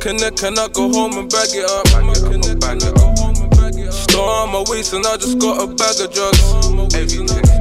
[0.00, 1.86] connect, can I go home and bag it up?
[1.94, 3.92] I'ma connect, go home and bag it up?
[3.92, 6.94] Store on my waist and I just got a bag of drugs.
[6.94, 7.56] Everything.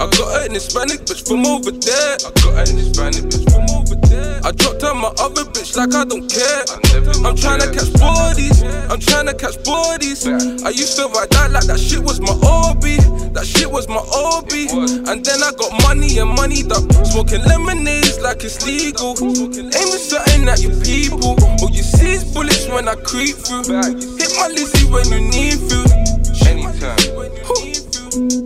[0.00, 2.16] I got an Hispanic bitch from over there.
[2.24, 4.40] I got an Hispanic bitch from over there.
[4.42, 6.64] I dropped on my other bitch like I don't care.
[7.22, 8.62] I'm trying to catch bodies.
[8.90, 10.26] I'm trying to catch bodies.
[10.26, 12.96] I used to ride that like that shit was my hobby.
[13.36, 14.66] That shit was my hobby.
[14.72, 16.82] And then I got money and money up.
[17.06, 19.14] Smoking lemonades like it's legal.
[19.20, 19.90] Aim
[20.52, 21.36] at something at you people.
[21.60, 23.64] All you see is bullets when I creep through.
[24.18, 25.90] Hit my Lizzie when you need food.
[26.46, 26.98] Anytime.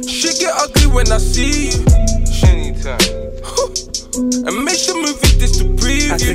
[0.06, 1.84] Shit get ugly when I see you.
[2.46, 2.98] Anytime.
[4.46, 5.25] And make sure this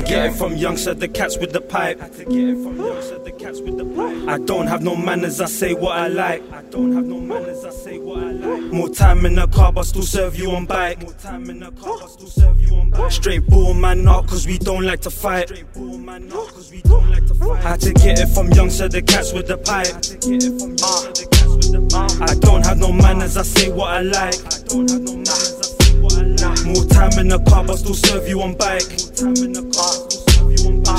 [0.00, 2.00] Get it from young, said the cats with the pipe.
[2.00, 4.28] Had to get it from young, said the cats with the pipe.
[4.28, 6.42] I don't have no manners, I say what I like.
[6.52, 8.72] I don't have no manners, I say what I like.
[8.72, 11.02] More time in the car, but still serve you on bike.
[11.02, 13.12] More time in the car, but still serve you on bike.
[13.12, 15.48] Straight bull man up, cause we don't like to fight.
[15.48, 17.62] Straight bull man up, cause we don't like to fight.
[17.62, 19.86] Had to get it from young, said the cats with the pipe.
[19.86, 22.10] Had to get it from young, said the cats with the pipe.
[22.20, 22.24] Uh.
[22.24, 24.34] I don't have no manners, I say what I like.
[24.34, 26.64] I don't have no manners, I say what I like.
[26.66, 28.88] More time in the car, but still serve you on bike.
[28.88, 29.71] More time in the car,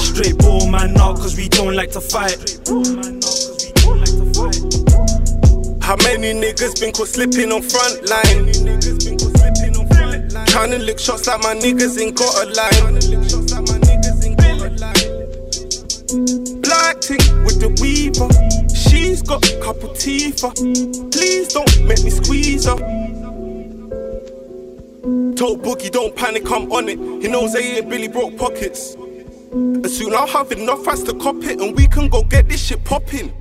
[0.03, 2.59] Straight bull man up, cause we don't like to fight.
[5.81, 8.53] How many niggas been caught slipping on front line?
[10.45, 12.99] Tryna lick shots like my niggas ain't got a line.
[17.03, 18.29] Tick with the weaver.
[18.73, 20.39] She's got a couple teeth.
[21.11, 22.77] Please don't make me squeeze her.
[25.35, 26.97] Told Boogie, don't panic, I'm on it.
[26.97, 28.95] He knows they ain't Billy broke pockets.
[29.53, 32.59] And soon I'll have enough rats to cop it, and we can go get this
[32.59, 33.31] shit popping.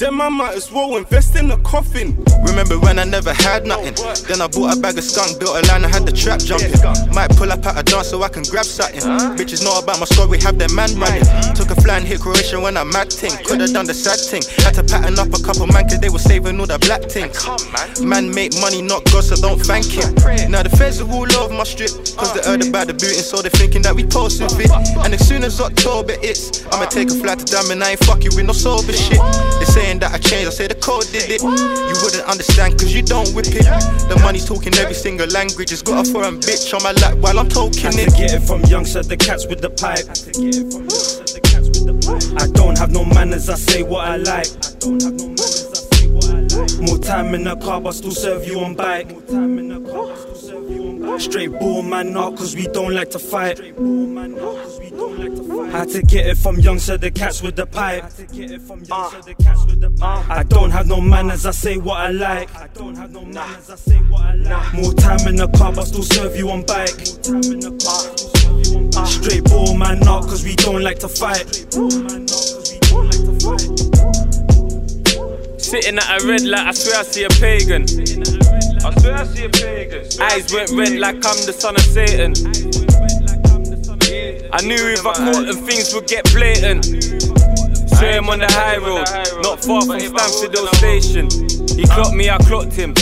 [0.00, 2.16] Then I might as well invest in a coffin.
[2.46, 3.92] Remember when I never had nothing?
[4.24, 6.72] Then I bought a bag of skunk, built a line, I had the trap jumping.
[7.12, 9.02] Might pull up at a dance so I can grab something.
[9.36, 11.20] Bitches know about my story, have their man running.
[11.52, 13.36] Took a fly and hit Croatia when I mad ting.
[13.44, 14.40] Could've done the sad thing.
[14.64, 17.36] Had to pattern up a couple man, cause they were saving all the black things.
[18.00, 20.16] Man make money, not God, so don't thank him.
[20.48, 23.44] Now the feds are all over my strip, cause they heard about the booting, so
[23.44, 24.72] they thinking that we posting fit.
[25.04, 28.32] And as soon as October it's, I'ma take a flight to Diamond, I ain't fucking
[28.32, 29.20] with no sober shit.
[29.60, 29.89] They saying I
[30.20, 31.42] changed, I say the code did it.
[31.42, 33.66] You wouldn't understand, cause you don't whip it.
[34.08, 37.38] The money's talking every single language, it's got a foreign bitch on my lap while
[37.38, 38.14] I'm talking it.
[38.16, 40.06] get it from young, said the cats with the pipe.
[40.06, 42.42] Had to get it from young, said the cats with the pipe.
[42.42, 44.46] I don't have no manners, I say what I like.
[44.46, 45.59] I don't have no manners,
[46.78, 49.10] More time in the car, but still serve you on bike.
[49.10, 51.20] More time in the car, but still serve you on bike.
[51.20, 53.56] Straight bull man up, cause we don't like to fight.
[53.56, 55.70] Straight bull man up, cause we don't like to fight.
[55.72, 58.02] Had to get it from young, said the cats with the pipe.
[58.02, 59.10] Had to get it from young, ah.
[59.10, 60.00] said the cats with the pipe.
[60.02, 60.26] Ah.
[60.28, 62.54] I don't have no manners, I say what I like.
[62.56, 64.74] I don't have no manners, I say what I like.
[64.74, 66.96] More time in the car, but still serve you on bike.
[66.96, 68.96] More time in the car, still serve you on bike.
[68.96, 69.04] Ah.
[69.04, 71.66] Straight bull man up, cause we don't like to fight.
[75.70, 77.82] Sitting at a red light, I swear I see a pagan.
[78.84, 80.02] I swear I see a pagan.
[80.20, 82.34] Eyes went red like I'm the son of Satan.
[84.52, 86.86] I knew if I caught them, things would get blatant.
[87.86, 89.06] Say him on the high road,
[89.44, 91.30] not far from Stamford Hill Station.
[91.78, 92.92] He clocked me, I clocked him.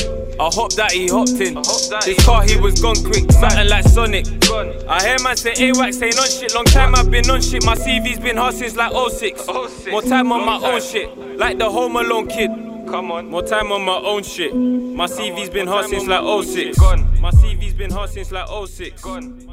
[0.40, 1.56] I hopped that, he hopped in.
[2.04, 4.26] His car, he was gone quick, something like Sonic.
[4.88, 6.54] I hear man say AWACS ain't on shit.
[6.54, 7.64] Long time I've been on shit.
[7.64, 9.44] My CV's been hard since like 06.
[9.44, 9.90] 06.
[9.90, 12.50] More time on my own shit, like the Home Alone kid.
[12.88, 13.28] Come on.
[13.28, 14.54] More time on my own shit.
[14.54, 16.78] My CV's oh been hard since like 06.
[16.78, 17.20] Gone.
[17.20, 19.02] My CV's been hard since like 06.
[19.02, 19.44] Gone.